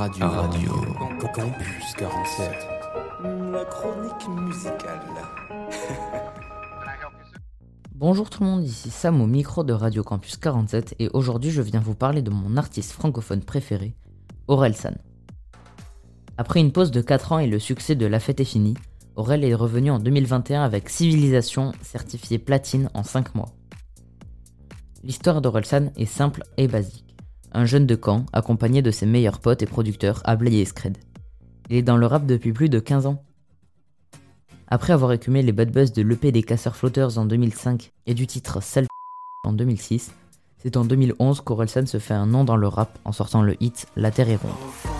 [0.00, 0.28] radio.
[0.30, 0.72] radio.
[1.34, 2.50] Campus 47.
[3.52, 5.02] La chronique musicale.
[7.94, 11.60] Bonjour tout le monde, ici Sam au micro de Radio Campus 47 et aujourd'hui je
[11.60, 13.94] viens vous parler de mon artiste francophone préféré,
[14.48, 14.96] Aurel San.
[16.38, 18.78] Après une pause de 4 ans et le succès de La Fête est finie,
[19.16, 23.50] Aurel est revenu en 2021 avec Civilisation certifié platine en 5 mois.
[25.04, 27.09] L'histoire d'Orelsan est simple et basique.
[27.52, 30.96] Un jeune de Caen, accompagné de ses meilleurs potes et producteurs, Ablay et Scred.
[31.68, 33.22] Il est dans le rap depuis plus de 15 ans.
[34.68, 38.26] Après avoir écumé les bad buzz de l'EP des Casseurs Flotters en 2005 et du
[38.26, 38.86] titre Sale
[39.44, 40.12] en 2006,
[40.58, 43.86] c'est en 2011 qu'Orelsan se fait un nom dans le rap en sortant le hit
[43.96, 44.99] La Terre est ronde.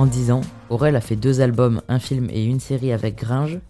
[0.00, 0.40] En 10 ans,
[0.70, 3.60] Aurel a fait deux albums, un film et une série avec Gringe,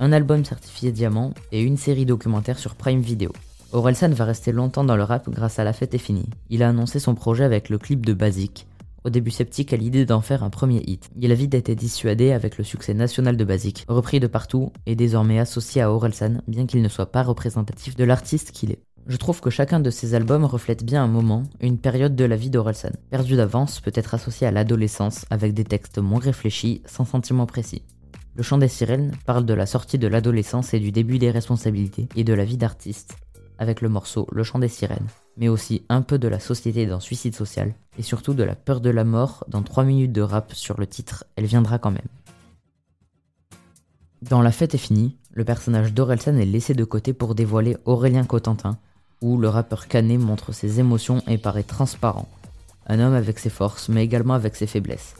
[0.00, 3.32] un album certifié diamant et une série documentaire sur Prime Video.
[3.72, 6.30] Orelsan va rester longtemps dans le rap grâce à La Fête est finie.
[6.48, 8.66] Il a annoncé son projet avec le clip de Basic,
[9.04, 11.10] au début sceptique à l'idée d'en faire un premier hit.
[11.20, 14.96] Il a vite été dissuadé avec le succès national de Basic, repris de partout et
[14.96, 18.80] désormais associé à Orelsan, bien qu'il ne soit pas représentatif de l'artiste qu'il est.
[19.08, 22.34] Je trouve que chacun de ces albums reflète bien un moment, une période de la
[22.34, 22.90] vie d'Orelsan.
[23.08, 27.82] Perdu d'avance peut être associé à l'adolescence avec des textes moins réfléchis, sans sentiments précis.
[28.34, 32.08] Le chant des sirènes parle de la sortie de l'adolescence et du début des responsabilités
[32.16, 33.14] et de la vie d'artiste,
[33.58, 36.98] avec le morceau Le chant des sirènes, mais aussi un peu de la société dans
[36.98, 40.52] Suicide social, et surtout de la peur de la mort dans 3 minutes de rap
[40.52, 42.08] sur le titre Elle viendra quand même.
[44.22, 48.24] Dans La fête est finie, le personnage d'Orelsan est laissé de côté pour dévoiler Aurélien
[48.24, 48.78] Cotentin,
[49.22, 52.28] où le rappeur Canet montre ses émotions et paraît transparent.
[52.86, 55.14] Un homme avec ses forces, mais également avec ses faiblesses.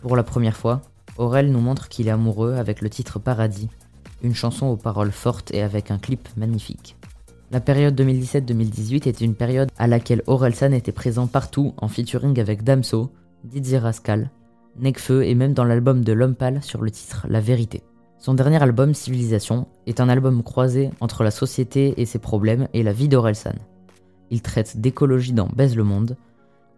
[0.00, 0.82] Pour la première fois,
[1.16, 3.68] Aurel nous montre qu'il est amoureux avec le titre Paradis,
[4.22, 6.96] une chanson aux paroles fortes et avec un clip magnifique.
[7.50, 10.22] La période 2017-2018 était une période à laquelle
[10.54, 13.12] San était présent partout en featuring avec Damso,
[13.44, 14.30] Didier Rascal,
[14.76, 17.82] Nekfeu et même dans l'album de L'Homme Pâle sur le titre La Vérité.
[18.24, 22.82] Son dernier album, Civilisation, est un album croisé entre la société et ses problèmes et
[22.82, 23.52] la vie d'Orelsan.
[24.30, 26.16] Il traite d'écologie dans Baise le Monde,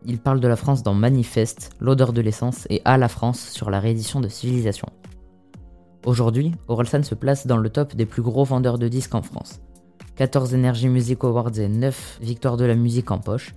[0.05, 3.71] il parle de la France dans Manifeste, L'odeur de l'essence et À la France sur
[3.71, 4.89] la réédition de Civilisation.
[6.05, 9.61] Aujourd'hui, Orelsan se place dans le top des plus gros vendeurs de disques en France.
[10.17, 13.55] 14 Energy Music Awards et 9 victoires de la musique en poche.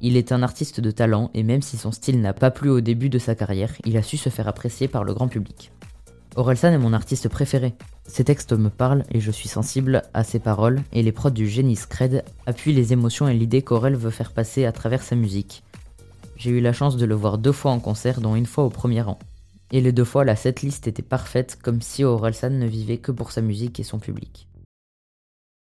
[0.00, 2.80] Il est un artiste de talent et même si son style n'a pas plu au
[2.80, 5.70] début de sa carrière, il a su se faire apprécier par le grand public.
[6.36, 7.74] Orelsan est mon artiste préféré.
[8.06, 11.48] Ses textes me parlent et je suis sensible à ses paroles et les prods du
[11.48, 15.62] génie Scred appuient les émotions et l'idée qu'Aurel veut faire passer à travers sa musique.
[16.36, 18.68] J'ai eu la chance de le voir deux fois en concert dont une fois au
[18.68, 19.18] premier rang.
[19.72, 23.32] Et les deux fois la setlist était parfaite comme si Orelsan ne vivait que pour
[23.32, 24.46] sa musique et son public.